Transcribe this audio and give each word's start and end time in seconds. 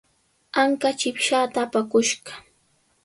Anka 0.61 0.89
chipshaata 0.99 1.57
apakushqa. 1.65 2.33